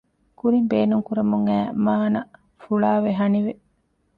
[0.39, 2.21] ކުރިން ބޭނުންކުރަމުން އައި މާނަ
[2.61, 3.53] ފުޅާވެ ހަނިވެ